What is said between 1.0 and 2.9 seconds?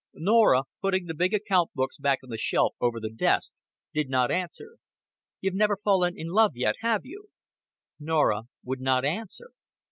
the big account books back on the shelf